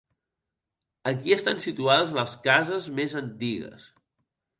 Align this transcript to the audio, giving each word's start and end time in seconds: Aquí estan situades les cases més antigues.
Aquí 1.11 1.35
estan 1.35 1.61
situades 1.65 2.13
les 2.19 2.33
cases 2.47 2.87
més 3.01 3.15
antigues. 3.21 3.87